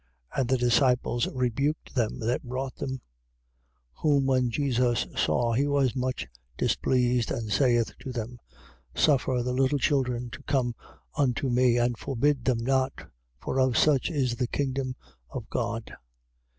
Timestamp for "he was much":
5.53-6.25